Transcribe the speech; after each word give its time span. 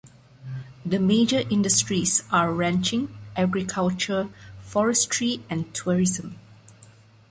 The 0.83 0.97
major 0.97 1.43
industries 1.51 2.23
are 2.31 2.51
ranching, 2.51 3.15
agriculture, 3.35 4.29
forestry, 4.59 5.41
and 5.47 5.71
tourism. 5.75 6.39